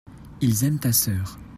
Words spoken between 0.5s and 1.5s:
aiment ta sœur.